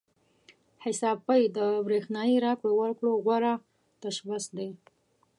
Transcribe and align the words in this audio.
حساب 0.83 1.17
پې 1.27 1.41
د 1.57 1.59
برېښنايي 1.87 2.37
راکړو 2.45 2.71
ورکړو 2.81 3.11
غوره 3.23 3.53
تشبث 4.01 4.45
دی. 4.57 4.69